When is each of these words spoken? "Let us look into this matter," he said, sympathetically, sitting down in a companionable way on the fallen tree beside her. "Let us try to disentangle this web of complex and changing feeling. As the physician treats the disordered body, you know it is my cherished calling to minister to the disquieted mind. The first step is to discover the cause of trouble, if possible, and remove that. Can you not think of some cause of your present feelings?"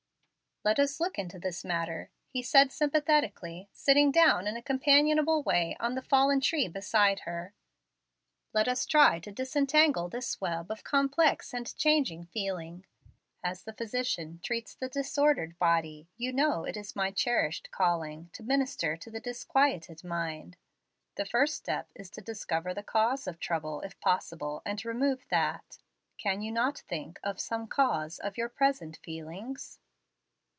"Let 0.63 0.77
us 0.77 0.99
look 0.99 1.17
into 1.17 1.39
this 1.39 1.65
matter," 1.65 2.11
he 2.27 2.43
said, 2.43 2.71
sympathetically, 2.71 3.67
sitting 3.73 4.11
down 4.11 4.45
in 4.45 4.55
a 4.55 4.61
companionable 4.61 5.41
way 5.41 5.75
on 5.79 5.95
the 5.95 6.03
fallen 6.03 6.39
tree 6.39 6.67
beside 6.67 7.21
her. 7.21 7.55
"Let 8.53 8.67
us 8.67 8.85
try 8.85 9.17
to 9.21 9.31
disentangle 9.31 10.07
this 10.07 10.39
web 10.39 10.69
of 10.69 10.83
complex 10.83 11.51
and 11.51 11.75
changing 11.77 12.25
feeling. 12.25 12.85
As 13.43 13.63
the 13.63 13.73
physician 13.73 14.37
treats 14.43 14.75
the 14.75 14.87
disordered 14.87 15.57
body, 15.57 16.09
you 16.15 16.31
know 16.31 16.63
it 16.65 16.77
is 16.77 16.95
my 16.95 17.09
cherished 17.09 17.71
calling 17.71 18.29
to 18.33 18.43
minister 18.43 18.95
to 18.97 19.09
the 19.09 19.19
disquieted 19.19 20.03
mind. 20.03 20.57
The 21.15 21.25
first 21.25 21.55
step 21.55 21.89
is 21.95 22.11
to 22.11 22.21
discover 22.21 22.71
the 22.71 22.83
cause 22.83 23.25
of 23.25 23.39
trouble, 23.39 23.81
if 23.81 23.99
possible, 23.99 24.61
and 24.63 24.85
remove 24.85 25.25
that. 25.29 25.79
Can 26.19 26.43
you 26.43 26.51
not 26.51 26.77
think 26.87 27.19
of 27.23 27.39
some 27.41 27.65
cause 27.65 28.19
of 28.19 28.37
your 28.37 28.47
present 28.47 28.97
feelings?" 28.97 29.79